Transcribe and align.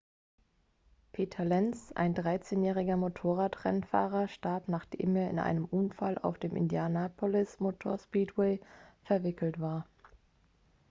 peter 1.13 1.45
lenz 1.45 1.91
ein 1.91 2.15
13-jähriger 2.15 2.95
motorradrennfahrer 2.97 4.29
starb 4.29 4.67
nachdem 4.67 5.15
er 5.15 5.29
in 5.29 5.37
einen 5.37 5.63
unfall 5.63 6.17
auf 6.17 6.39
dem 6.39 6.55
indianapolis 6.55 7.59
motor 7.59 7.99
speedway 7.99 8.59
verwickelt 9.03 9.59
war 9.59 9.85